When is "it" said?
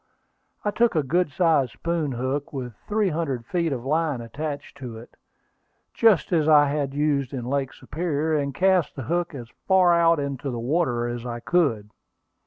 4.97-5.15, 7.35-7.37